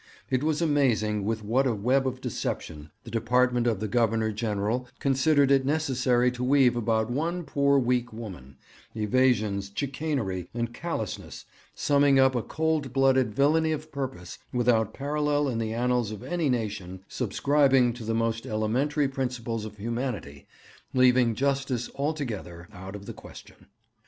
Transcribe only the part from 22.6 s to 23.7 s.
out of the question.